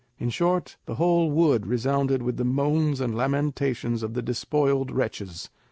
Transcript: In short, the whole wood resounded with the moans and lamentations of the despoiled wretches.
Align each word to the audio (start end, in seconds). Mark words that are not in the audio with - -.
In 0.17 0.31
short, 0.31 0.77
the 0.87 0.95
whole 0.95 1.29
wood 1.29 1.67
resounded 1.67 2.23
with 2.23 2.37
the 2.37 2.43
moans 2.43 2.99
and 2.99 3.13
lamentations 3.13 4.01
of 4.01 4.15
the 4.15 4.23
despoiled 4.23 4.89
wretches. 4.89 5.51